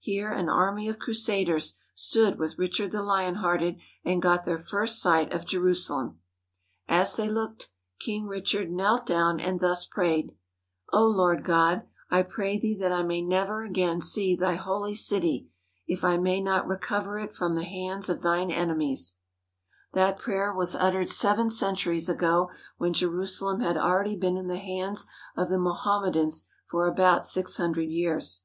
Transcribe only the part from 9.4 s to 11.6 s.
and thus prayed: "O Lord